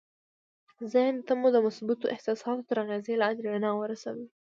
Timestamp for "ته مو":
1.27-1.47